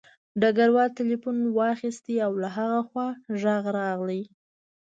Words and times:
ډګروال 0.41 0.89
تیلیفون 0.97 1.37
واخیست 1.57 2.05
او 2.25 2.31
له 2.41 2.49
هغه 2.57 2.79
خوا 2.87 3.07
غږ 3.41 3.63
راغی 3.77 4.21